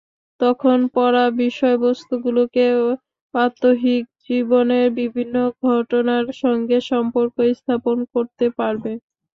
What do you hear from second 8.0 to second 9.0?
করতে পারবে।